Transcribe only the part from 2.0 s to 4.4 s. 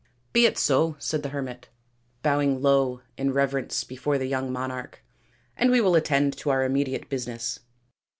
bowing low in reverence before the